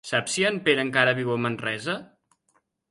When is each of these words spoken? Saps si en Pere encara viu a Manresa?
Saps 0.09 0.31
si 0.37 0.45
en 0.49 0.57
Pere 0.69 0.83
encara 0.85 1.13
viu 1.21 1.31
a 1.37 1.39
Manresa? 1.45 1.99